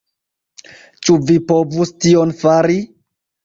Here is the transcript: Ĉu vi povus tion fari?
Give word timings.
Ĉu 1.03 1.19
vi 1.29 1.37
povus 1.53 1.95
tion 2.01 2.37
fari? 2.43 2.83